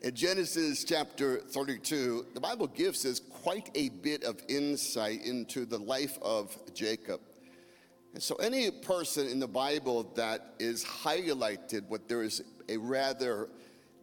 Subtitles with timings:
[0.00, 5.76] In Genesis chapter 32, the Bible gives us quite a bit of insight into the
[5.78, 7.20] life of Jacob.
[8.14, 13.48] And so, any person in the Bible that is highlighted, what there is a rather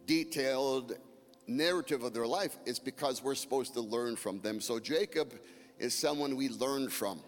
[0.04, 0.98] detailed
[1.46, 4.60] narrative of their life, is because we're supposed to learn from them.
[4.60, 5.32] So, Jacob
[5.78, 7.20] is someone we learn from.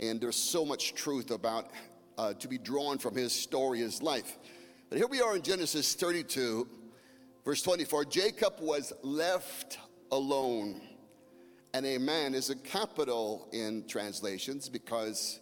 [0.00, 1.70] And there's so much truth about
[2.18, 4.38] uh, to be drawn from his story, his life.
[4.90, 6.66] But here we are in Genesis 32,
[7.46, 8.04] verse 24.
[8.06, 9.78] Jacob was left
[10.10, 10.82] alone.
[11.72, 15.40] And a man is a capital in translations because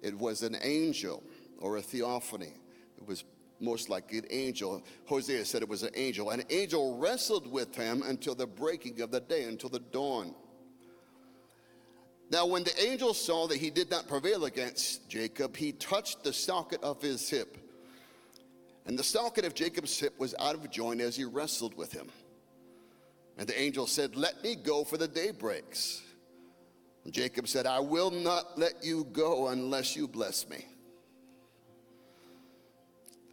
[0.00, 1.22] it was an angel
[1.58, 2.54] or a theophany.
[2.96, 3.24] It was
[3.60, 4.82] most likely an angel.
[5.06, 6.30] Hosea said it was an angel.
[6.30, 10.34] An angel wrestled with him until the breaking of the day, until the dawn.
[12.30, 16.32] Now, when the angel saw that he did not prevail against Jacob, he touched the
[16.32, 17.58] socket of his hip.
[18.86, 22.08] And the socket of Jacob's hip was out of joint as he wrestled with him.
[23.38, 26.02] And the angel said, Let me go, for the day breaks.
[27.04, 30.66] And Jacob said, I will not let you go unless you bless me.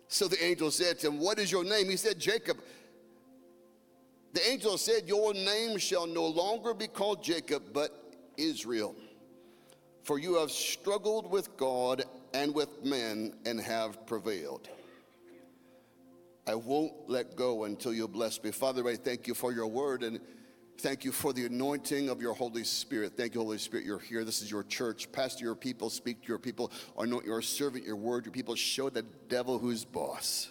[0.08, 1.90] So the angel said to him, What is your name?
[1.90, 2.58] He said, Jacob.
[4.34, 8.96] The angel said, Your name shall no longer be called Jacob, but Israel.
[10.04, 14.70] For you have struggled with God and with men and have prevailed.
[16.50, 18.50] I won't let go until you bless me.
[18.50, 20.20] Father, I thank you for your word and
[20.80, 23.14] thank you for the anointing of your Holy Spirit.
[23.16, 24.24] Thank you, Holy Spirit, you're here.
[24.24, 25.12] This is your church.
[25.12, 28.56] Pastor your people, speak to your people, anoint your servant, your word, your people.
[28.56, 30.50] Show the devil who's boss.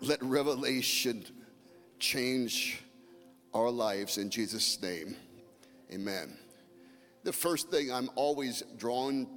[0.00, 1.26] Let revelation
[1.98, 2.82] change
[3.52, 5.14] our lives in Jesus' name.
[5.92, 6.38] Amen.
[7.22, 9.28] The first thing I'm always drawn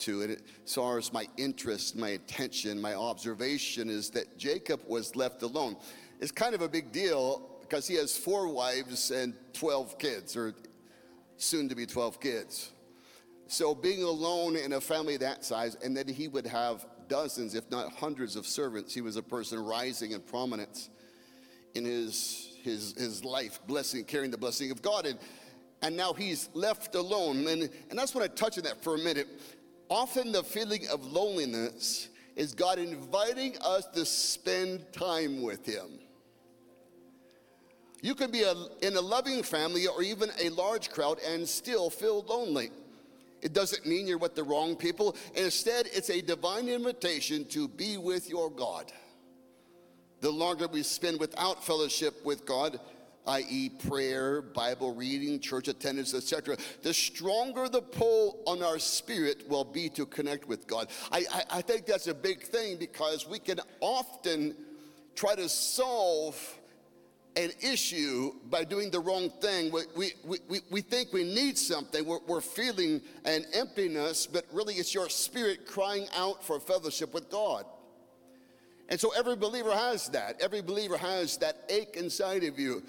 [0.00, 0.42] to, it.
[0.64, 5.76] as far as my interest, my attention, my observation, is that Jacob was left alone.
[6.20, 10.54] It's kind of a big deal because he has four wives and 12 kids, or
[11.36, 12.72] soon to be 12 kids.
[13.46, 17.70] So being alone in a family that size, and then he would have dozens, if
[17.70, 18.94] not hundreds, of servants.
[18.94, 20.90] He was a person rising in prominence
[21.74, 25.06] in his his his life, blessing, carrying the blessing of God.
[25.06, 25.18] And
[25.82, 27.46] and now he's left alone.
[27.46, 29.28] And, and that's what I touch on that for a minute.
[29.88, 35.98] Often the feeling of loneliness is God inviting us to spend time with him.
[38.02, 41.88] You can be a, in a loving family or even a large crowd and still
[41.88, 42.70] feel lonely.
[43.40, 45.16] It doesn't mean you're with the wrong people.
[45.34, 48.90] Instead, it's a divine invitation to be with your God.
[50.20, 52.80] The longer we spend without fellowship with God,
[53.26, 59.64] i.e., prayer, Bible reading, church attendance, etc., the stronger the pull on our spirit will
[59.64, 60.88] be to connect with God.
[61.10, 64.54] I, I, I think that's a big thing because we can often
[65.14, 66.36] try to solve
[67.36, 69.72] an issue by doing the wrong thing.
[69.72, 72.04] We, we, we, we think we need something.
[72.04, 77.30] We're, we're, feeling an emptiness, but really it's your spirit crying out for fellowship with
[77.30, 77.64] God.
[78.88, 80.40] And so every believer has that.
[80.40, 82.82] Every believer has that ache inside of you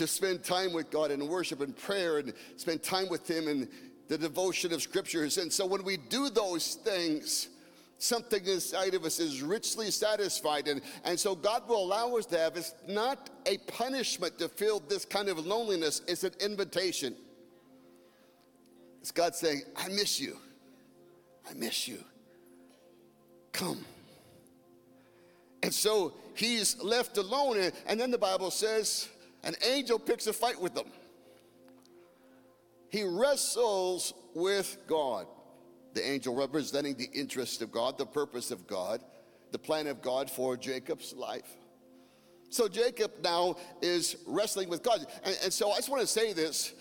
[0.00, 3.68] to spend time with God in worship and prayer and spend time with Him in
[4.08, 5.36] the devotion of scriptures.
[5.36, 7.50] And so when we do those things,
[7.98, 10.68] something inside of us is richly satisfied.
[10.68, 14.80] And, and so God will allow us to have, it's not a punishment to feel
[14.80, 17.14] this kind of loneliness, it's an invitation.
[19.02, 20.38] It's God saying, I miss you.
[21.46, 22.02] I miss you.
[23.52, 23.84] Come.
[25.62, 27.60] And so he's left alone.
[27.60, 29.10] And, and then the Bible says,
[29.42, 30.86] an angel picks a fight with them.
[32.90, 35.26] He wrestles with God.
[35.94, 39.00] The angel representing the interest of God, the purpose of God,
[39.52, 41.56] the plan of God for Jacob's life.
[42.50, 45.06] So Jacob now is wrestling with God.
[45.24, 46.74] And, and so I just want to say this.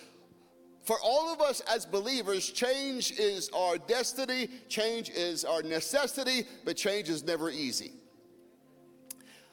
[0.84, 6.76] For all of us as believers, change is our destiny, change is our necessity, but
[6.76, 7.94] change is never easy.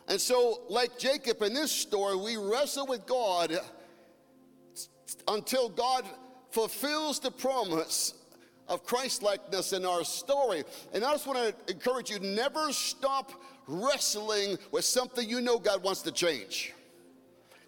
[0.08, 3.58] And so, like Jacob in this story, we wrestle with God
[5.26, 6.04] until God
[6.50, 8.14] fulfills the promise
[8.68, 10.64] of Christlikeness in our story.
[10.92, 13.32] And I just want to encourage you never stop
[13.66, 16.72] wrestling with something you know God wants to change.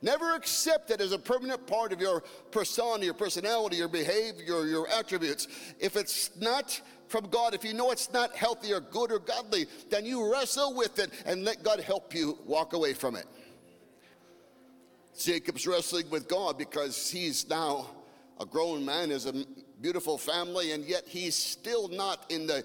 [0.00, 2.22] Never accept it as a permanent part of your
[2.52, 5.48] persona, your personality, your behavior, your attributes.
[5.80, 9.66] If it's not from God, if you know it's not healthy or good or godly,
[9.90, 13.26] then you wrestle with it and let God help you walk away from it.
[15.18, 17.86] Jacob's wrestling with God because he's now
[18.40, 19.44] a grown man, has a
[19.80, 22.64] beautiful family, and yet he's still not in the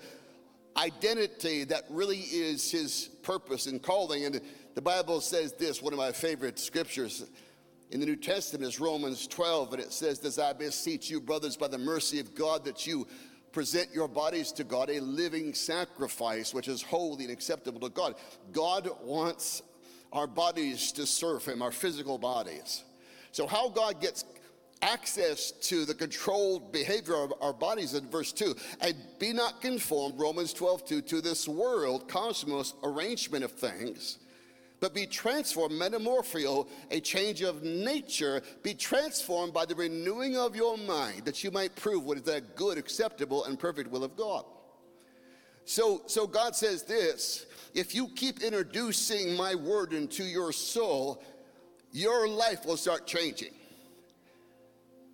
[0.78, 4.26] identity that really is his purpose and calling.
[4.26, 4.42] And
[4.76, 7.26] The Bible says this, one of my favorite scriptures
[7.92, 11.56] in the New Testament is Romans 12, and it says this I beseech you, brothers,
[11.56, 13.08] by the mercy of God, that you
[13.54, 18.16] present your bodies to God a living sacrifice, which is holy and acceptable to God.
[18.52, 19.62] God wants
[20.12, 22.84] our bodies to serve Him, our physical bodies.
[23.32, 24.26] So, how God gets
[24.82, 30.20] access to the controlled behavior of our bodies in verse 2 and be not conformed
[30.20, 34.18] romans 12 2 to this world cosmos arrangement of things
[34.84, 40.78] but be transformed, metamorphio, a change of nature, be transformed by the renewing of your
[40.78, 44.44] mind, that you might prove what is that good, acceptable, and perfect will of God.
[45.64, 51.24] So, so God says this if you keep introducing my word into your soul,
[51.94, 53.54] your life will start changing.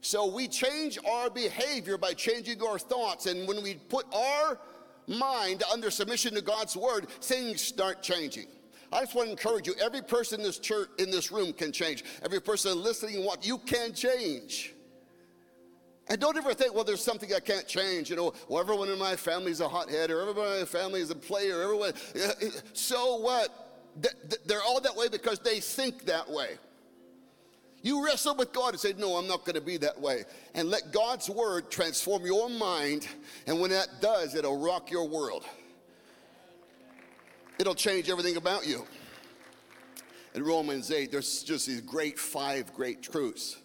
[0.01, 3.27] So we change our behavior by changing our thoughts.
[3.27, 4.60] And when we put our
[5.06, 8.48] mind under submission to God's word, things start changing.
[8.91, 11.71] I just want to encourage you every person in this church, in this room can
[11.71, 12.03] change.
[12.24, 14.74] Every person listening, what you can change.
[16.07, 18.09] And don't ever think, well, there's something I can't change.
[18.09, 21.01] You know, well, everyone in my family is a hothead, or everyone in my family
[21.01, 21.94] is a player, everyone.
[22.74, 23.50] So what?
[24.45, 26.57] They're all that way because they think that way.
[27.81, 30.24] You wrestle with God and say, No, I'm not going to be that way.
[30.56, 33.07] And let God's word transform your mind.
[33.45, 35.45] And when that does, it'll rock your world
[37.60, 38.88] it'll change everything about you.
[40.34, 43.58] In Romans 8, there's just these great five great truths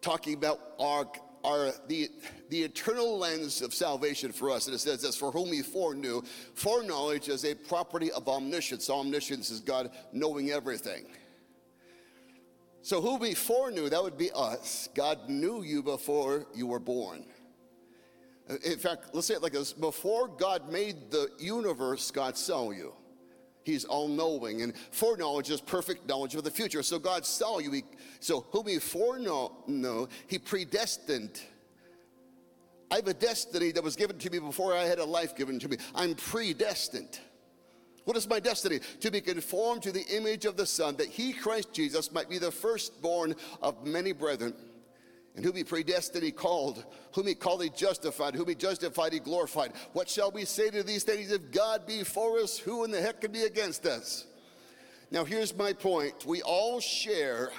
[0.00, 1.06] talking about our,
[1.44, 2.08] our the,
[2.50, 4.66] the eternal lens of salvation for us.
[4.66, 6.22] And it says this for whom he foreknew,
[6.54, 8.90] foreknowledge is a property of omniscience.
[8.90, 11.06] Omniscience is God knowing everything.
[12.82, 14.88] So, who we foreknew, that would be us.
[14.94, 17.26] God knew you before you were born.
[18.48, 22.94] In fact, let's say it like this before God made the universe, God saw you.
[23.64, 26.82] He's all knowing, and foreknowledge is perfect knowledge of the future.
[26.82, 27.70] So God saw you.
[27.70, 27.82] He,
[28.20, 31.42] so whom He foreknow, He predestined.
[32.90, 35.58] I have a destiny that was given to me before I had a life given
[35.58, 35.76] to me.
[35.94, 37.20] I'm predestined.
[38.04, 38.80] What is my destiny?
[39.00, 42.38] To be conformed to the image of the Son, that He, Christ Jesus, might be
[42.38, 44.54] the firstborn of many brethren.
[45.38, 46.84] And whom he predestined, he called.
[47.12, 48.34] Whom he called, he justified.
[48.34, 49.70] Whom he justified, he glorified.
[49.92, 51.30] What shall we say to these things?
[51.30, 54.26] If God be for us, who in the heck can be against us?
[55.12, 56.26] Now, here's my point.
[56.26, 57.52] We all share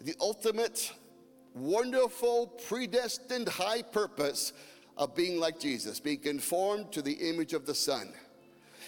[0.00, 0.92] the ultimate,
[1.54, 4.52] wonderful, predestined high purpose
[4.96, 8.12] of being like Jesus, being conformed to the image of the Son.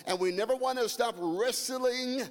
[0.04, 2.22] And we never want to stop wrestling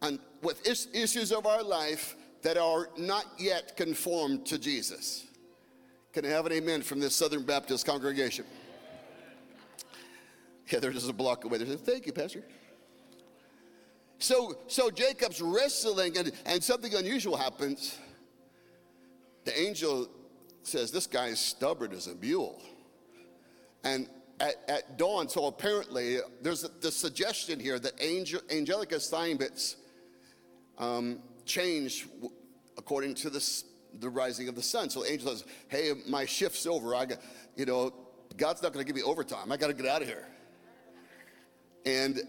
[0.00, 5.26] on, with issues of our life that are not yet conformed to Jesus.
[6.12, 8.44] Can I have an amen from this Southern Baptist congregation?
[10.70, 11.58] Yeah, they're just a block away.
[11.58, 12.44] They say, Thank you, Pastor.
[14.18, 17.98] So, so Jacob's wrestling, and, and something unusual happens.
[19.44, 20.08] The angel
[20.62, 22.60] says, This guy is stubborn as a mule.
[23.84, 24.08] And
[24.40, 29.76] at, at dawn, so apparently, there's the suggestion here that angel, angelic assignments
[30.78, 32.06] um, change
[32.76, 33.62] according to the,
[34.00, 34.90] the rising of the sun.
[34.90, 36.94] So the angel says, Hey, my shift's over.
[36.94, 37.18] I got,
[37.56, 37.92] you know,
[38.36, 39.50] God's not going to give me overtime.
[39.50, 40.28] I got to get out of here.
[41.84, 42.20] And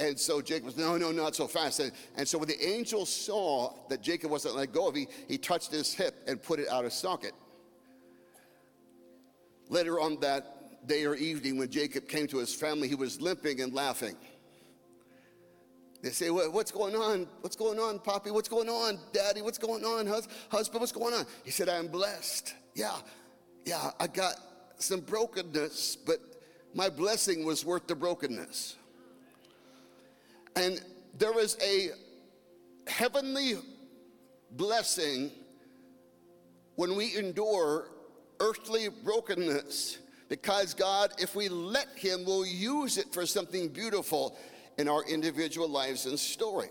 [0.00, 1.78] and so Jacob was, no, no, not so fast.
[1.78, 5.36] And, and so when the angel saw that Jacob wasn't let go of, he, he
[5.36, 7.32] touched his hip and put it out of socket.
[9.68, 13.60] Later on that day or evening, when Jacob came to his family, he was limping
[13.60, 14.16] and laughing.
[16.02, 17.26] They say, What's going on?
[17.42, 18.30] What's going on, Poppy?
[18.30, 19.42] What's going on, Daddy?
[19.42, 20.80] What's going on, hus- husband?
[20.80, 21.26] What's going on?
[21.44, 22.54] He said, I'm blessed.
[22.74, 22.96] Yeah,
[23.64, 24.36] yeah, I got
[24.78, 26.18] some brokenness, but
[26.74, 28.76] my blessing was worth the brokenness.
[30.56, 30.80] And
[31.18, 31.90] there is a
[32.90, 33.54] heavenly
[34.52, 35.30] blessing
[36.76, 37.88] when we endure
[38.40, 44.38] earthly brokenness because God, if we let Him, will use it for something beautiful
[44.80, 46.70] in our individual lives and story.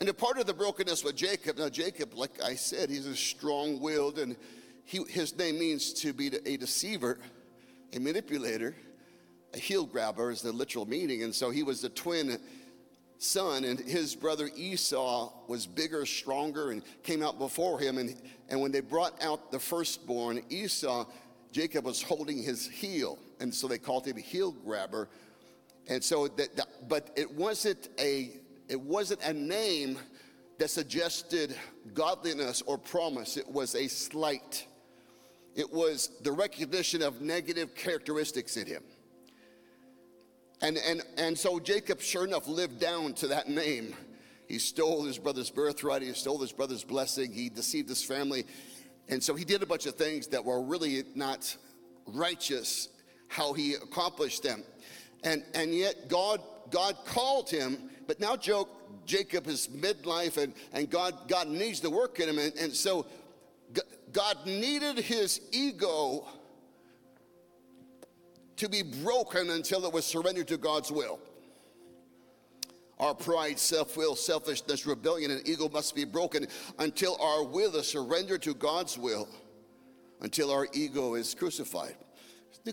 [0.00, 3.14] And a part of the brokenness with Jacob, now Jacob, like I said, he's a
[3.14, 4.36] strong willed, and
[4.84, 7.20] he, his name means to be a deceiver,
[7.92, 8.74] a manipulator,
[9.54, 11.22] a heel grabber is the literal meaning.
[11.22, 12.40] And so he was the twin
[13.18, 17.98] son, and his brother Esau was bigger, stronger, and came out before him.
[17.98, 21.06] And, and when they brought out the firstborn, Esau,
[21.52, 23.16] Jacob was holding his heel.
[23.38, 25.08] And so they called him a heel grabber
[25.88, 29.98] and so, that, but it wasn't a it wasn't a name
[30.58, 31.54] that suggested
[31.92, 33.36] godliness or promise.
[33.36, 34.66] It was a slight.
[35.54, 38.82] It was the recognition of negative characteristics in him.
[40.62, 43.94] And, and, and so Jacob, sure enough, lived down to that name.
[44.48, 48.46] He stole his brother's birthright, he stole his brother's blessing, he deceived his family.
[49.08, 51.56] And so he did a bunch of things that were really not
[52.06, 52.88] righteous,
[53.28, 54.62] how he accomplished them.
[55.24, 56.40] And, and yet God,
[56.70, 62.20] God called him, but now Jacob is midlife and, and God, God needs to work
[62.20, 62.38] in him.
[62.38, 63.06] And, and so
[64.12, 66.26] God needed his ego
[68.56, 71.18] to be broken until it was surrendered to God's will.
[73.00, 76.46] Our pride, self will, selfishness, rebellion, and ego must be broken
[76.78, 79.28] until our will is surrendered to God's will,
[80.20, 81.96] until our ego is crucified.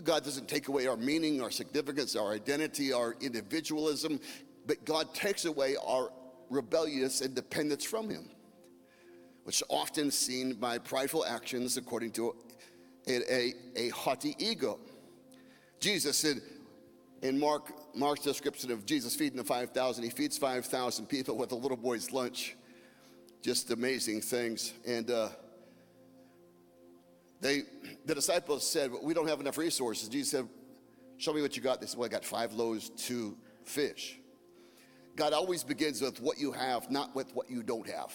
[0.00, 4.18] God doesn't take away our meaning, our significance, our identity, our individualism,
[4.66, 6.10] but God takes away our
[6.48, 8.30] rebellious independence from Him,
[9.44, 12.34] which is often seen by prideful actions according to
[13.06, 14.78] a, a, a haughty ego.
[15.78, 16.40] Jesus said
[17.22, 21.56] in Mark, Mark's description of Jesus feeding the 5,000, he feeds 5,000 people with a
[21.56, 22.56] little boy's lunch.
[23.42, 24.72] Just amazing things.
[24.86, 25.28] And uh,
[27.42, 27.62] they,
[28.06, 30.08] the disciples said, We don't have enough resources.
[30.08, 30.48] Jesus said,
[31.18, 31.80] Show me what you got.
[31.80, 34.18] They said, Well, I got five loaves, two fish.
[35.14, 38.12] God always begins with what you have, not with what you don't have.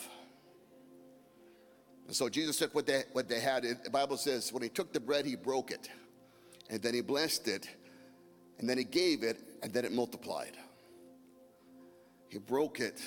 [2.07, 3.63] And so Jesus took what they, what they had.
[3.83, 5.89] The Bible says, when he took the bread, he broke it
[6.69, 7.69] and then he blessed it,
[8.59, 10.57] and then he gave it, and then it multiplied.
[12.29, 13.01] He broke it.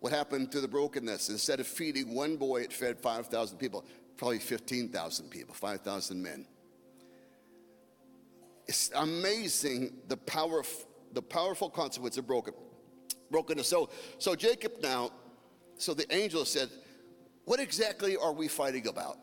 [0.00, 1.28] What happened to the brokenness?
[1.28, 3.84] Instead of feeding one boy, it fed 5,000 people,
[4.18, 6.46] probably 15,000 people, 5,000 men.
[8.66, 10.62] It's amazing the power,
[11.12, 12.52] the powerful consequence of broken,
[13.30, 13.66] brokenness.
[13.66, 15.10] So, so Jacob now,
[15.78, 16.68] so the angel said,
[17.46, 19.16] "What exactly are we fighting about?"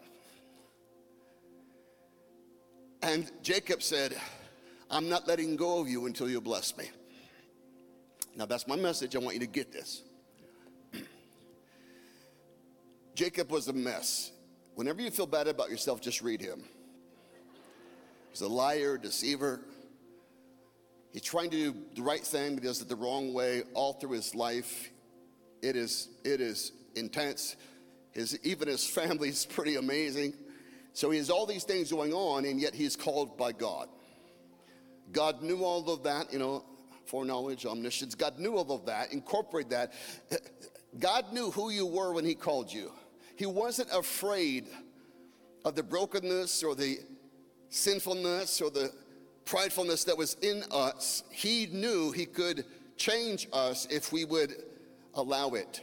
[3.04, 4.16] And Jacob said,
[4.90, 6.90] I'm not letting go of you until you bless me.
[8.36, 9.16] Now, that's my message.
[9.16, 10.02] I want you to get this.
[13.16, 14.32] Jacob was a mess.
[14.76, 16.64] Whenever you feel bad about yourself, just read him.
[18.30, 19.62] He's a liar, deceiver.
[21.14, 24.12] He's trying to do the right thing, but does it the wrong way all through
[24.12, 24.90] his life.
[25.62, 27.56] It is, it is intense.
[28.12, 30.34] His, even his family is pretty amazing.
[30.92, 33.88] So he has all these things going on, and yet he's called by God.
[35.14, 36.66] God knew all of that, you know,
[37.06, 38.16] foreknowledge, omniscience.
[38.16, 39.94] God knew all of that, incorporate that.
[41.00, 42.92] God knew who you were when he called you.
[43.36, 44.68] He wasn't afraid
[45.64, 47.00] of the brokenness or the
[47.70, 48.92] sinfulness or the
[49.46, 51.24] pridefulness that was in us.
[51.32, 52.66] He knew he could
[52.98, 54.56] change us if we would
[55.14, 55.82] allow it.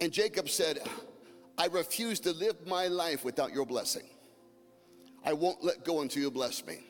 [0.00, 0.80] And Jacob said,
[1.56, 4.08] I refuse to live my life without your blessing.
[5.24, 6.80] I won't let go until you bless me.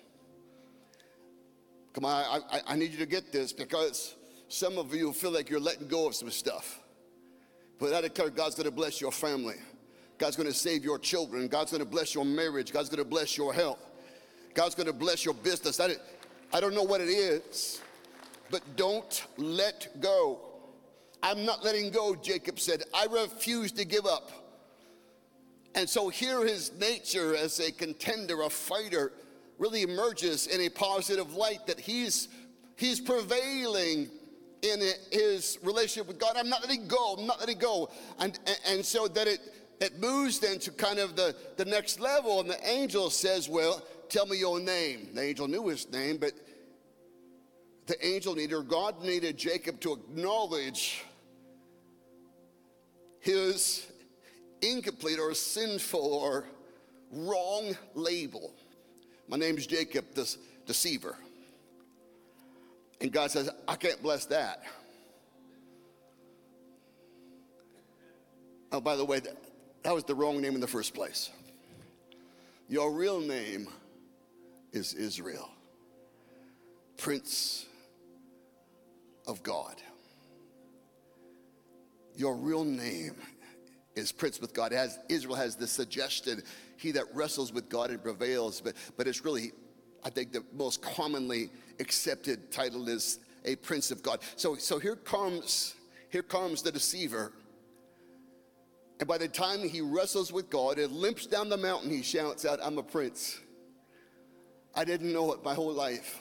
[1.93, 4.15] Come on, I, I, I need you to get this because
[4.49, 6.81] some of you feel like you're letting go of some stuff.
[7.79, 9.57] But I declare God's to bless your family.
[10.23, 11.49] God's going to save your children.
[11.49, 12.73] God's going to bless your marriage.
[12.73, 13.81] God's going to bless your health.
[14.55, 15.81] God's going to bless your business.
[15.81, 15.97] I,
[16.53, 17.81] I don't know what it is,
[18.49, 20.39] but don't let go.
[21.25, 22.85] I'm not letting go, Jacob said.
[22.95, 24.31] I refuse to give up.
[25.75, 29.11] And so here his nature as a contender, a fighter,
[29.59, 32.29] really emerges in a positive light that he's
[32.77, 34.09] he's prevailing
[34.63, 36.37] in his relationship with God.
[36.37, 37.91] I'm not letting go, I'm not letting go.
[38.21, 39.41] And, and, and so that it,
[39.83, 42.41] it moves then to kind of the, the next level.
[42.41, 45.09] And the angel says, Well, tell me your name.
[45.13, 46.33] The angel knew his name, but
[47.87, 51.05] the angel needed, or God needed Jacob to acknowledge
[53.19, 53.87] his
[54.61, 56.47] incomplete or sinful or
[57.11, 58.55] wrong label.
[59.27, 60.33] My name is Jacob, the
[60.65, 61.17] deceiver.
[63.01, 64.63] And God says, I can't bless that.
[68.71, 69.21] Oh, by the way,
[69.83, 71.31] that, was the wrong name in the first place.
[72.69, 73.69] Your real name
[74.73, 75.51] is Israel,
[76.97, 77.67] Prince
[79.27, 79.77] of God.
[82.17, 83.17] Your real name
[83.95, 84.73] is prince with God.
[84.73, 86.43] As Israel has the suggestion,
[86.77, 89.53] he that wrestles with God and prevails, but, but it's really,
[90.05, 94.21] I think the most commonly accepted title is a prince of God.
[94.37, 95.75] So, so here comes,
[96.11, 97.33] here comes the deceiver.
[99.03, 102.45] And by the time he wrestles with God and limps down the mountain, he shouts
[102.45, 103.41] out, I'm a prince.
[104.77, 106.21] I didn't know it my whole life.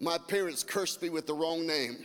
[0.00, 2.02] My parents cursed me with the wrong name.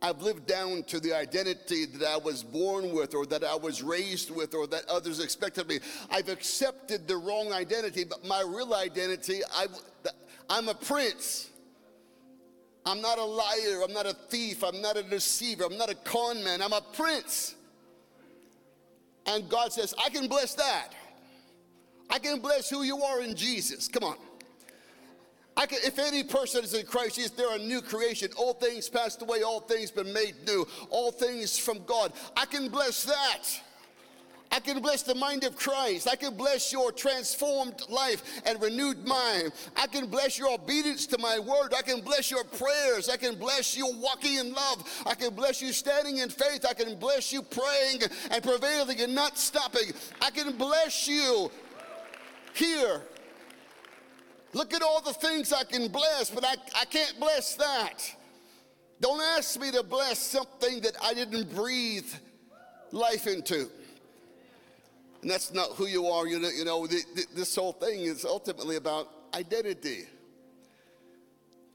[0.00, 3.82] I've lived down to the identity that I was born with or that I was
[3.82, 5.80] raised with or that others expected me.
[6.08, 9.66] I've accepted the wrong identity, but my real identity, I,
[10.48, 11.50] I'm a prince.
[12.84, 13.82] I'm not a liar.
[13.82, 14.62] I'm not a thief.
[14.62, 15.64] I'm not a deceiver.
[15.64, 16.62] I'm not a con man.
[16.62, 17.55] I'm a prince.
[19.26, 20.88] And God says, I can bless that.
[22.10, 23.88] I can bless who you are in Jesus.
[23.88, 24.16] Come on.
[25.56, 28.28] I can, if any person is in Christ Jesus, they're a new creation.
[28.36, 32.12] All things passed away, all things been made new, all things from God.
[32.36, 33.42] I can bless that.
[34.50, 36.08] I can bless the mind of Christ.
[36.08, 39.52] I can bless your transformed life and renewed mind.
[39.76, 41.74] I can bless your obedience to my word.
[41.76, 43.08] I can bless your prayers.
[43.08, 45.02] I can bless you walking in love.
[45.06, 46.64] I can bless you standing in faith.
[46.68, 49.92] I can bless you praying and prevailing and not stopping.
[50.22, 51.50] I can bless you
[52.54, 53.02] here
[54.56, 57.98] Look at all the things I can bless, but I, I can't bless that.
[59.02, 62.08] Don't ask me to bless something that I didn't breathe
[62.90, 63.68] life into.
[65.26, 66.28] And that's not who you are.
[66.28, 70.04] You know, you know the, the, this whole thing is ultimately about identity.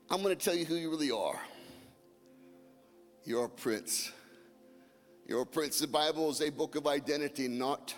[0.09, 1.37] I'm going to tell you who you really are.
[3.25, 4.09] You're a prince.
[5.27, 5.79] You're a prince.
[5.79, 7.93] The Bible is a book of identity, not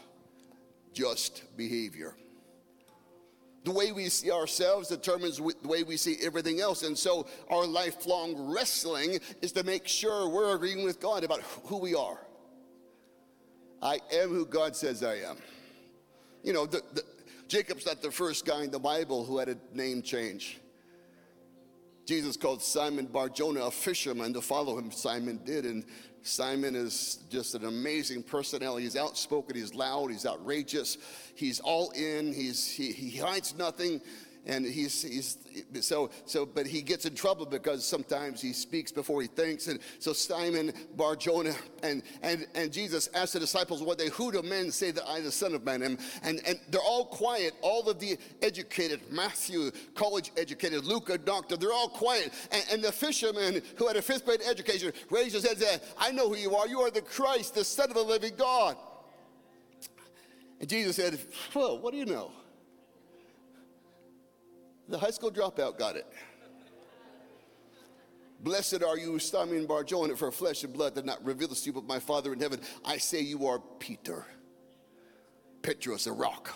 [0.92, 2.16] just behavior
[3.64, 6.84] the way we see ourselves determines the way we see everything else.
[6.84, 11.78] And so our lifelong wrestling is to make sure we're agreeing with God about who
[11.78, 12.20] we are.
[13.84, 15.36] I am who God says I am.
[16.42, 17.04] You know, the, the,
[17.50, 20.60] Jacob's not the first guy in the Bible who had a name change.
[22.06, 24.90] Jesus called Simon Barjona a fisherman to follow him.
[24.90, 25.84] Simon did, and
[26.22, 28.84] Simon is just an amazing personality.
[28.84, 30.98] He's outspoken, he's loud, he's outrageous,
[31.36, 34.00] he's all in, he's, he, he hides nothing
[34.46, 35.38] and he's, he's
[35.80, 39.68] so so but he gets in trouble because sometimes he speaks before he thinks.
[39.68, 44.42] And so simon barjona and and and jesus asked the disciples what they who do
[44.42, 45.98] men say that i the son of man am?
[46.24, 47.54] And and they're all quiet.
[47.62, 52.34] All of the educated matthew college educated luke a doctor they're all quiet.
[52.52, 55.82] And, and the fisherman who had a fifth grade education raised his head and said
[55.98, 56.68] i know who you are.
[56.68, 58.76] You are the christ the son of the living god.
[60.60, 61.18] And jesus said
[61.54, 62.32] well what do you know
[64.88, 66.06] the high school dropout got it.
[68.42, 71.74] Blessed are you, Simon Barjona, for flesh and blood did not reveal this to you,
[71.74, 72.60] but my Father in heaven.
[72.84, 74.26] I say you are Peter.
[75.62, 76.54] Petros, a rock.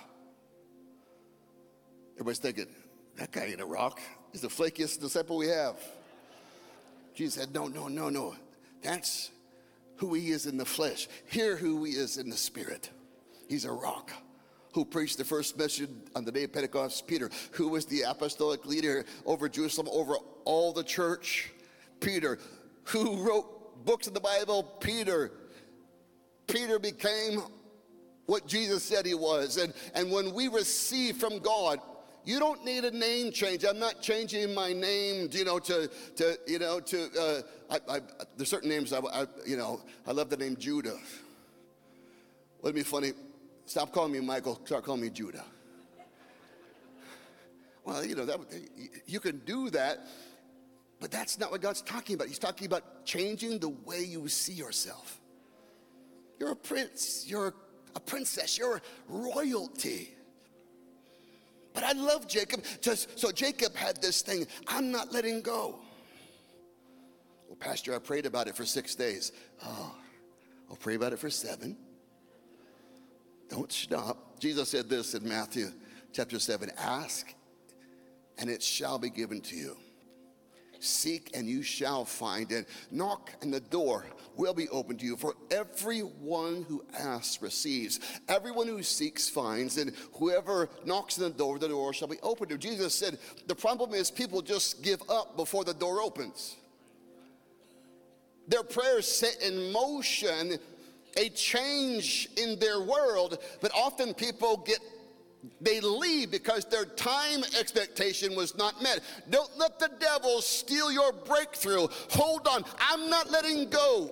[2.16, 2.68] Everybody's thinking,
[3.16, 4.02] that guy ain't a rock.
[4.34, 5.78] He's the flakiest disciple we have.
[7.16, 8.36] Jesus said, no, no, no, no.
[8.82, 9.32] That's
[9.96, 11.08] who he is in the flesh.
[11.30, 12.90] Hear who he is in the spirit.
[13.48, 14.12] He's a rock
[14.74, 18.66] who preached the first message on the day of Pentecost, Peter, who was the apostolic
[18.66, 21.52] leader over Jerusalem, over all the church,
[22.00, 22.38] Peter,
[22.84, 25.32] who wrote books of the Bible, Peter.
[26.48, 27.42] Peter became
[28.26, 29.58] what Jesus said he was.
[29.58, 31.80] And, and when we receive from God,
[32.26, 33.64] you don't need a name change.
[33.64, 37.42] I'm not changing my name, you know, to, to you know, to, uh,
[37.90, 38.00] I, I,
[38.36, 40.98] there's certain names, I, I, you know, I love the name Judah.
[42.62, 43.14] Wouldn't it be funny?
[43.68, 45.44] Stop calling me Michael, start calling me Judah.
[47.84, 48.40] Well, you know, that,
[49.06, 50.08] you can do that,
[51.02, 52.30] but that's not what God's talking about.
[52.30, 55.20] He's talking about changing the way you see yourself.
[56.40, 57.54] You're a prince, you're
[57.94, 60.16] a princess, you're royalty.
[61.74, 62.64] But I love Jacob.
[62.82, 65.80] Just so Jacob had this thing, I'm not letting go.
[67.48, 69.34] Well, Pastor, I prayed about it for six days.
[69.62, 69.94] Oh,
[70.70, 71.76] I'll pray about it for seven.
[73.50, 74.40] Don't stop.
[74.40, 75.72] Jesus said this in Matthew
[76.14, 77.34] chapter 7 Ask,
[78.38, 79.78] and it shall be given to you.
[80.80, 82.52] Seek, and you shall find.
[82.52, 84.06] And knock, and the door
[84.36, 85.18] will be opened to you.
[85.18, 88.00] For everyone who asks receives.
[88.28, 89.78] Everyone who seeks finds.
[89.78, 92.58] And whoever knocks on the door, the door shall be opened to.
[92.58, 96.56] Jesus said, The problem is people just give up before the door opens.
[98.48, 100.60] Their prayers set in motion
[101.16, 104.80] a change in their world, but often people get
[105.62, 109.00] they leave because their time expectation was not met.
[109.30, 111.88] Don't let the devil steal your breakthrough.
[112.12, 114.12] Hold on, I'm not letting go.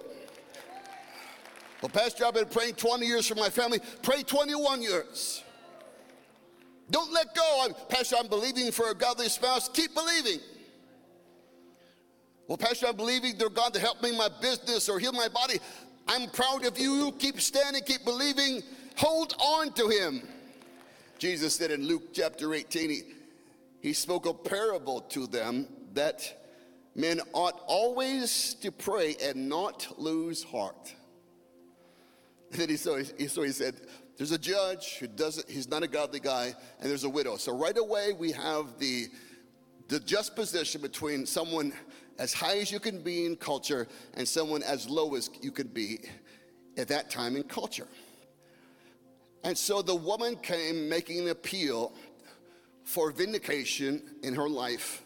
[1.81, 3.79] Well, Pastor, I've been praying 20 years for my family.
[4.01, 5.43] Pray 21 years.
[6.89, 7.65] Don't let go.
[7.65, 9.69] I'm, Pastor, I'm believing for a godly spouse.
[9.69, 10.39] Keep believing.
[12.47, 15.27] Well, Pastor, I'm believing they're God to help me in my business or heal my
[15.27, 15.60] body.
[16.07, 17.13] I'm proud of you.
[17.17, 18.61] Keep standing, keep believing.
[18.97, 20.27] Hold on to him.
[21.17, 23.01] Jesus said in Luke chapter 18, he,
[23.81, 26.45] he spoke a parable to them that
[26.95, 30.93] men ought always to pray and not lose heart.
[32.51, 33.75] And then he, so, he, so he said,
[34.17, 37.35] there's a judge who doesn't, he's not a godly guy, and there's a widow.
[37.35, 39.07] So right away we have the,
[39.89, 41.73] the just position between someone
[42.17, 45.73] as high as you can be in culture and someone as low as you could
[45.73, 45.99] be
[46.78, 47.88] at that time in culture.
[49.43, 51.93] And so the woman came making an appeal
[52.84, 55.04] for vindication in her life.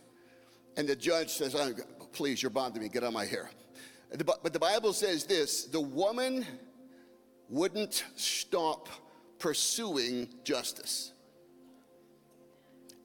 [0.77, 1.73] And the judge says, oh,
[2.11, 3.49] Please, you're bothering me, get out of my hair.
[4.25, 6.45] But the Bible says this the woman
[7.49, 8.89] wouldn't stop
[9.37, 11.13] pursuing justice.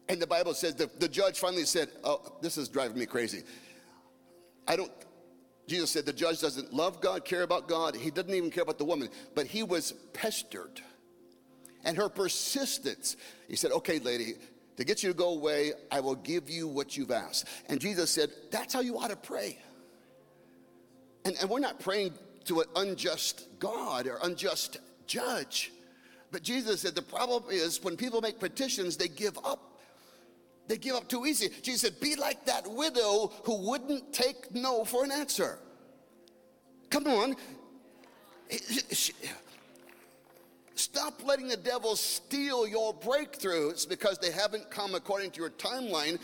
[0.08, 3.42] And the Bible says the, the judge finally said, Oh, this is driving me crazy.
[4.66, 4.92] I don't,
[5.66, 7.94] Jesus said the judge doesn't love God, care about God.
[7.94, 10.80] He doesn't even care about the woman, but he was pestered.
[11.84, 13.16] And her persistence,
[13.48, 14.34] he said, Okay, lady,
[14.76, 17.46] to get you to go away, I will give you what you've asked.
[17.68, 19.58] And Jesus said, That's how you ought to pray.
[21.24, 22.14] And, and we're not praying
[22.46, 25.72] to an unjust God or unjust judge.
[26.30, 29.73] But Jesus said the problem is when people make petitions, they give up.
[30.66, 31.50] They give up too easy.
[31.62, 35.58] Jesus said, Be like that widow who wouldn't take no for an answer.
[36.90, 37.36] Come on.
[40.76, 46.18] Stop letting the devil steal your breakthroughs because they haven't come according to your timeline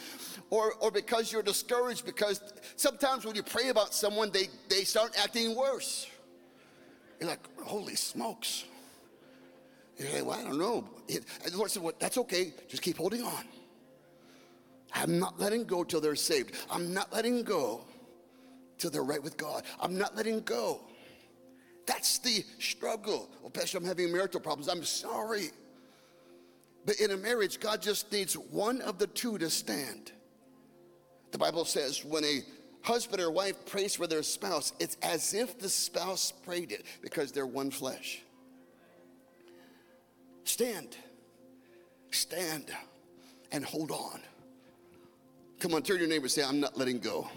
[0.51, 2.41] or, or because you're discouraged because
[2.77, 6.09] sometimes when you pray about someone, they, they start acting worse.
[7.21, 8.65] You're like, holy smokes.
[9.99, 10.89] You're like, well, I don't know.
[11.09, 12.53] And the Lord said, well, that's okay.
[12.69, 13.45] Just keep holding on.
[15.01, 16.55] I'm not letting go till they're saved.
[16.71, 17.85] I'm not letting go
[18.79, 19.65] till they're right with God.
[19.81, 20.81] I'm not letting go.
[21.87, 23.31] That's the struggle.
[23.41, 24.69] Well, Pastor, I'm having marital problems.
[24.69, 25.51] I'm sorry.
[26.87, 30.13] But in a marriage, God just needs one of the two to stand.
[31.33, 32.43] The Bible says when a
[32.83, 37.33] husband or wife prays for their spouse, it's as if the spouse prayed it because
[37.33, 38.23] they're one flesh.
[40.45, 40.97] Stand,
[42.11, 42.67] stand,
[43.53, 44.21] and hold on.
[45.61, 47.29] Come on, turn your neighbor and say, I'm not letting go.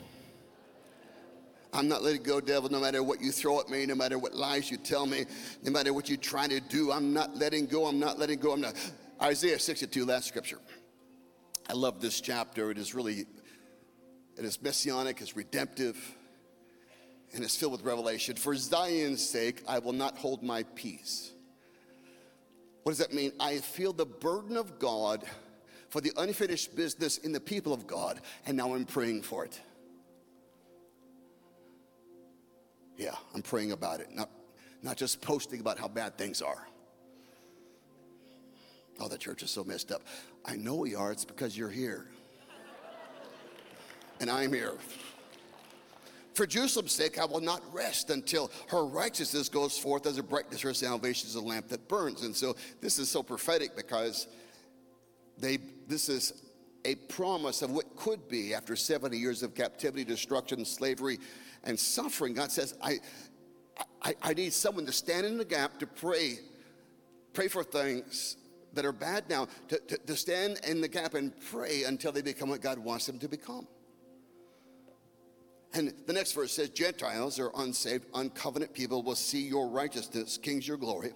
[1.73, 4.33] I'm not letting go, devil, no matter what you throw at me, no matter what
[4.33, 5.25] lies you tell me,
[5.61, 6.91] no matter what you try to do.
[6.91, 7.85] I'm not letting go.
[7.85, 8.53] I'm not letting go.
[8.53, 8.75] I'm not.
[9.21, 10.59] Isaiah 62, last scripture.
[11.69, 12.71] I love this chapter.
[12.71, 13.25] It is really,
[14.37, 15.97] it is messianic, it's redemptive,
[17.33, 18.37] and it's filled with revelation.
[18.37, 21.31] For Zion's sake, I will not hold my peace.
[22.83, 23.33] What does that mean?
[23.37, 25.25] I feel the burden of God
[25.93, 29.61] for the unfinished business in the people of God, and now I'm praying for it.
[32.97, 34.31] Yeah, I'm praying about it, not,
[34.81, 36.67] not just posting about how bad things are.
[38.99, 40.01] Oh, the church is so messed up.
[40.43, 42.07] I know we are, it's because you're here.
[44.19, 44.73] And I'm here.
[46.33, 50.61] For Jerusalem's sake, I will not rest until her righteousness goes forth as a brightness.
[50.61, 52.23] Her salvation is a lamp that burns.
[52.23, 54.27] And so this is so prophetic because
[55.37, 56.43] they, this is
[56.85, 61.19] a promise of what could be after 70 years of captivity, destruction, slavery,
[61.63, 62.99] and suffering, God says, I,
[64.01, 66.39] I, I need someone to stand in the gap to pray,
[67.33, 68.37] pray for things
[68.73, 72.21] that are bad now, to, to, to stand in the gap and pray until they
[72.21, 73.67] become what God wants them to become.
[75.73, 80.67] And the next verse says, Gentiles or unsaved, uncovenant people will see your righteousness, kings,
[80.67, 81.13] your glory.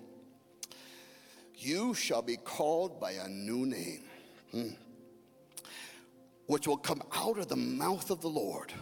[1.56, 4.04] You shall be called by a new name,
[4.52, 4.70] hmm,
[6.46, 8.74] which will come out of the mouth of the Lord.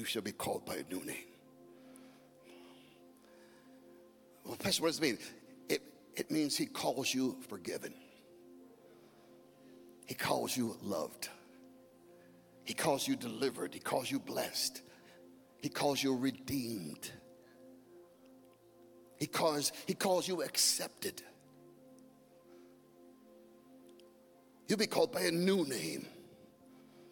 [0.00, 1.16] you shall be called by a new name.
[4.44, 5.18] Well, Pastor, what does it mean?
[5.68, 5.82] It,
[6.16, 7.92] it means he calls you forgiven.
[10.06, 11.28] He calls you loved.
[12.64, 13.74] He calls you delivered.
[13.74, 14.82] He calls you blessed.
[15.60, 17.10] He calls you redeemed.
[19.20, 21.22] He calls, he calls you accepted.
[24.66, 26.06] You'll be called by a new name.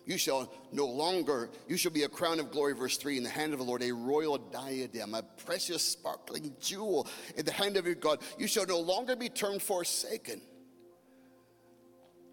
[0.07, 3.29] You shall no longer, you shall be a crown of glory, verse 3, in the
[3.29, 7.85] hand of the Lord, a royal diadem, a precious sparkling jewel in the hand of
[7.85, 8.21] your God.
[8.39, 10.41] You shall no longer be termed forsaken,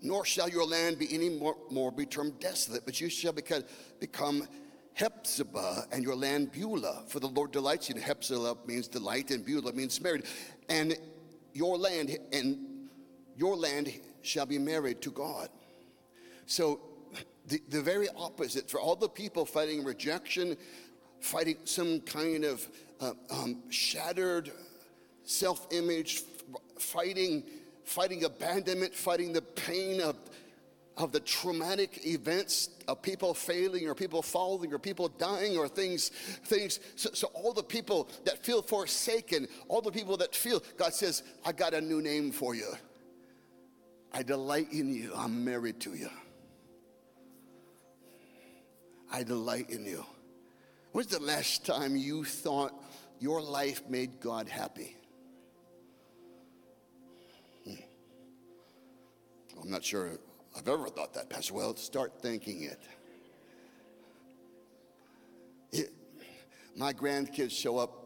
[0.01, 3.65] nor shall your land be any more, more be termed desolate, but you shall become,
[3.99, 4.47] become
[4.95, 9.73] Hephzibah and your land Beulah, for the Lord delights in Hephzibah means delight, and Beulah
[9.73, 10.23] means married.
[10.69, 10.97] And
[11.53, 12.57] your land and
[13.35, 15.49] your land shall be married to God.
[16.45, 16.79] So
[17.47, 18.69] the, the very opposite.
[18.69, 20.57] For all the people fighting rejection,
[21.19, 22.67] fighting some kind of
[22.99, 24.51] uh, um, shattered
[25.23, 26.23] self image,
[26.79, 27.43] fighting,
[27.83, 30.17] fighting abandonment, fighting the pain of,
[30.97, 36.09] of the traumatic events of people failing or people falling or people dying or things
[36.45, 40.93] things so, so, all the people that feel forsaken all the people that feel god
[40.93, 42.71] says i got a new name for you
[44.15, 45.11] I delight in you.
[45.13, 46.09] I'm married to you.
[49.11, 50.05] I delight in you.
[50.93, 52.73] When's the last time you thought
[53.19, 54.95] your life made God happy?
[57.65, 57.73] Hmm.
[59.61, 60.17] I'm not sure
[60.57, 61.53] I've ever thought that, Pastor.
[61.53, 62.79] Well, start thinking it.
[65.71, 65.93] it
[66.75, 68.03] my grandkids show up,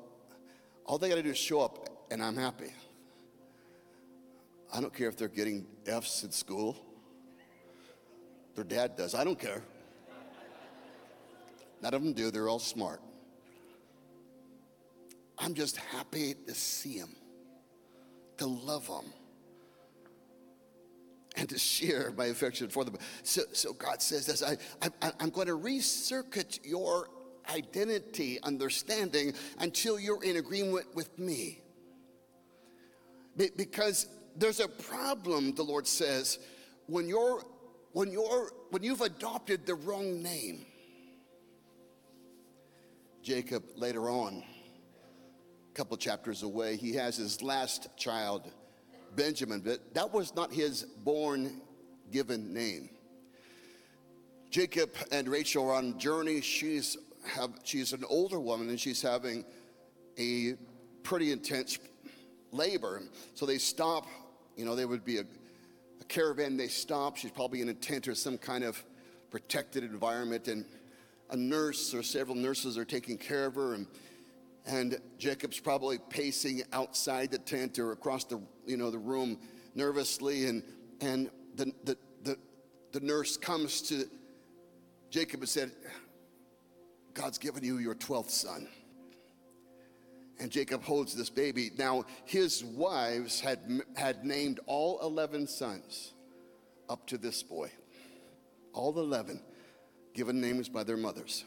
[0.85, 2.73] all they got to do is show up, and I'm happy.
[4.73, 6.77] I don't care if they're getting F's at school.
[8.55, 9.15] Their dad does.
[9.15, 9.63] I don't care.
[11.81, 12.29] None of them do.
[12.29, 13.01] They're all smart.
[15.37, 17.15] I'm just happy to see them,
[18.37, 19.05] to love them,
[21.49, 22.97] to share my affection for them.
[23.23, 27.09] So, so God says this I, I, I'm going to recircuit your
[27.53, 31.61] identity understanding until you're in agreement with me.
[33.55, 36.39] Because there's a problem, the Lord says,
[36.87, 37.43] when you're
[37.93, 40.65] when you're when you've adopted the wrong name.
[43.21, 44.43] Jacob later on,
[45.69, 48.49] a couple chapters away, he has his last child,
[49.19, 51.61] Benjamin, but that was not his born
[52.09, 52.89] given name.
[54.49, 56.39] Jacob and Rachel are on journey.
[56.39, 59.43] She's have she's an older woman and she's having
[60.17, 60.53] a
[61.03, 61.77] pretty intense
[62.53, 63.01] labor.
[63.35, 64.07] So they stop,
[64.55, 65.25] you know, there would be a,
[65.99, 67.17] a caravan, they stop.
[67.17, 68.81] She's probably in a tent or some kind of
[69.31, 70.63] protected environment, and
[71.29, 73.73] a nurse or several nurses are taking care of her.
[73.73, 73.85] And,
[74.69, 79.39] and Jacob's probably pacing outside the tent or across the, you know, the room
[79.75, 80.45] nervously.
[80.45, 80.63] And,
[81.01, 82.37] and the, the, the,
[82.91, 84.05] the nurse comes to
[85.09, 85.71] Jacob and said,
[87.13, 88.67] God's given you your 12th son
[90.39, 91.71] and Jacob holds this baby.
[91.77, 93.59] Now, his wives had,
[93.95, 96.13] had named all 11 sons
[96.87, 97.69] up to this boy.
[98.73, 99.41] All 11
[100.13, 101.45] given names by their mothers.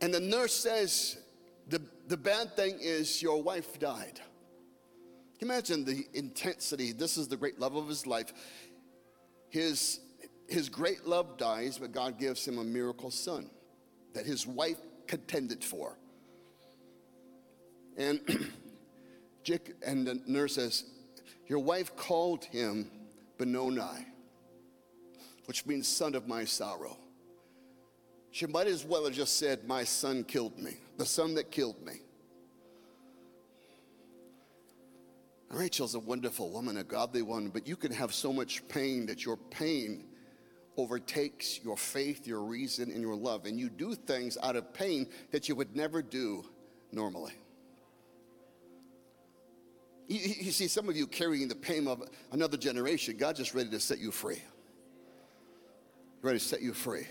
[0.00, 1.18] And the nurse says,
[1.68, 4.20] the, the bad thing is your wife died.
[5.40, 6.92] Imagine the intensity.
[6.92, 8.32] This is the great love of his life.
[9.48, 10.00] His,
[10.48, 13.50] his great love dies, but God gives him a miracle son
[14.14, 15.98] that his wife contended for.
[17.96, 18.20] And
[19.42, 20.84] Jake and the nurse says,
[21.46, 22.90] Your wife called him
[23.38, 24.06] Benoni,
[25.46, 26.96] which means son of my sorrow.
[28.34, 31.80] She might as well have just said, My son killed me, the son that killed
[31.86, 32.00] me.
[35.50, 39.24] Rachel's a wonderful woman, a godly one, but you can have so much pain that
[39.24, 40.06] your pain
[40.76, 43.46] overtakes your faith, your reason, and your love.
[43.46, 46.44] And you do things out of pain that you would never do
[46.90, 47.34] normally.
[50.08, 53.16] You, you, see, some of you carrying the pain of another generation.
[53.16, 54.42] God's just ready to set you free.
[56.20, 57.06] Ready to set you free.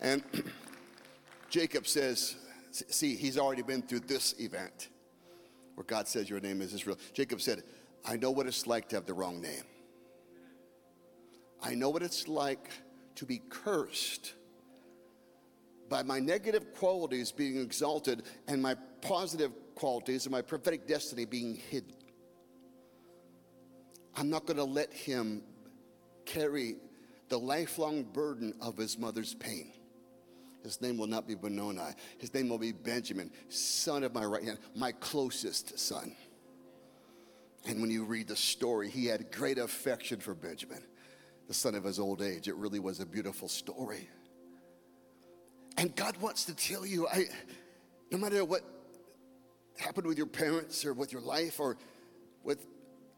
[0.00, 0.22] And
[1.50, 2.36] Jacob says,
[2.70, 4.88] see, he's already been through this event
[5.74, 6.98] where God says your name is Israel.
[7.12, 7.62] Jacob said,
[8.04, 9.64] I know what it's like to have the wrong name.
[11.62, 12.70] I know what it's like
[13.16, 14.34] to be cursed
[15.90, 21.56] by my negative qualities being exalted and my positive qualities and my prophetic destiny being
[21.56, 21.94] hidden.
[24.16, 25.42] I'm not going to let him
[26.24, 26.76] carry
[27.28, 29.72] the lifelong burden of his mother's pain.
[30.62, 31.80] His name will not be Benoni.
[32.18, 36.14] His name will be Benjamin, son of my right hand, my closest son.
[37.66, 40.82] And when you read the story, he had great affection for Benjamin,
[41.48, 42.48] the son of his old age.
[42.48, 44.08] It really was a beautiful story.
[45.76, 47.26] And God wants to tell you, I,
[48.10, 48.62] no matter what
[49.78, 51.78] happened with your parents or with your life or
[52.44, 52.66] with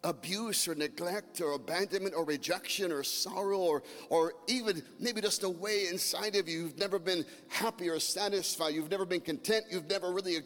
[0.04, 5.48] abuse or neglect or abandonment or rejection or sorrow or, or even maybe just a
[5.48, 8.74] way inside of you you've never been happy or satisfied.
[8.74, 9.66] You've never been content.
[9.70, 10.38] You've never really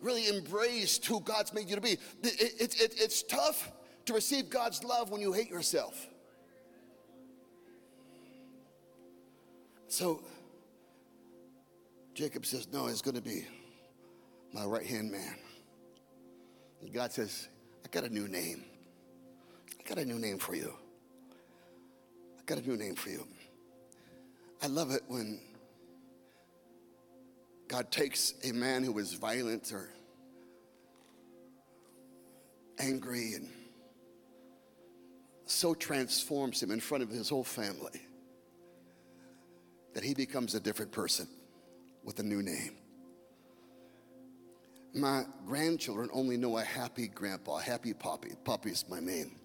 [0.00, 1.92] really embraced who god's made you to be.
[1.92, 3.70] It, it, it, it's tough
[4.06, 6.06] to receive god's love when you hate yourself.
[9.88, 10.22] So
[12.14, 13.46] jacob says no it's going to be
[14.52, 15.36] my right hand man.
[16.82, 17.48] And God says,
[17.84, 18.64] I got a new name.
[19.78, 20.72] I got a new name for you.
[22.38, 23.26] I got a new name for you.
[24.62, 25.40] I love it when
[27.68, 29.88] God takes a man who is violent or
[32.78, 33.48] angry and
[35.46, 38.00] so transforms him in front of his whole family
[39.94, 41.28] that he becomes a different person
[42.04, 42.76] with a new name.
[44.94, 48.32] My grandchildren only know a happy grandpa, happy Poppy.
[48.44, 49.36] Poppy is my name.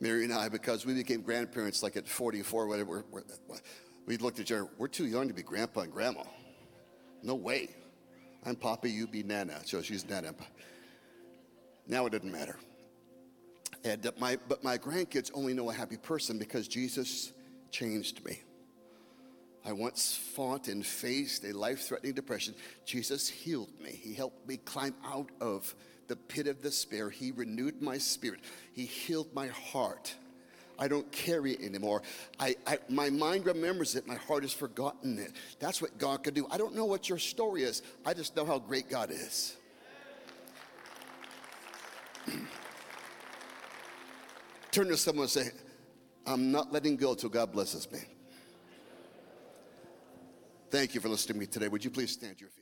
[0.00, 3.04] Mary and I, because we became grandparents like at 44, whatever.
[4.06, 6.24] We looked at each other, we're too young to be grandpa and grandma.
[7.22, 7.68] No way.
[8.44, 9.60] I'm Poppy, you be Nana.
[9.64, 10.34] So she's Nana.
[11.86, 12.56] Now it doesn't matter.
[13.84, 17.32] And uh, my, but my grandkids only know a happy person because Jesus
[17.70, 18.40] changed me.
[19.64, 22.54] I once fought and faced a life threatening depression.
[22.84, 23.90] Jesus healed me.
[23.90, 25.74] He helped me climb out of
[26.08, 27.10] the pit of despair.
[27.10, 28.40] He renewed my spirit.
[28.72, 30.14] He healed my heart.
[30.78, 32.02] I don't carry it anymore.
[32.40, 34.04] I, I, my mind remembers it.
[34.06, 35.32] My heart has forgotten it.
[35.60, 36.48] That's what God can do.
[36.50, 37.82] I don't know what your story is.
[38.04, 39.56] I just know how great God is.
[44.72, 45.50] Turn to someone and say,
[46.26, 48.00] I'm not letting go till God blesses me.
[50.72, 51.68] Thank you for listening to me today.
[51.68, 52.61] Would you please stand to your feet?